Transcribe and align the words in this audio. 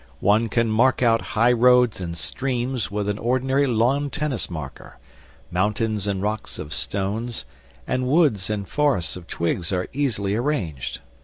One 0.21 0.49
can 0.49 0.67
mark 0.67 1.03
out 1.03 1.21
high 1.37 1.51
roads 1.51 2.01
and 2.01 2.17
streams 2.17 2.89
with 2.89 3.07
an 3.07 3.19
ordinary 3.19 3.67
lawn 3.67 4.09
tennis 4.09 4.49
marker, 4.49 4.97
mountains 5.51 6.07
and 6.07 6.23
rocks 6.23 6.57
of 6.57 6.73
stones, 6.73 7.45
and 7.85 8.07
woods 8.07 8.49
and 8.49 8.67
forests 8.67 9.15
of 9.15 9.27
twigs 9.27 9.71
are 9.71 9.87
easily 9.93 10.33
arranged. 10.33 11.01